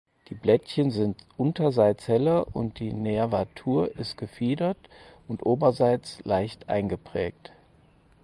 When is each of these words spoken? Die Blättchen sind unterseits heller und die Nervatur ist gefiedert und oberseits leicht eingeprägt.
Die 0.29 0.33
Blättchen 0.33 0.89
sind 0.89 1.15
unterseits 1.37 2.07
heller 2.07 2.55
und 2.55 2.79
die 2.79 2.91
Nervatur 2.91 3.95
ist 3.99 4.17
gefiedert 4.17 4.79
und 5.27 5.45
oberseits 5.45 6.17
leicht 6.25 6.69
eingeprägt. 6.69 7.51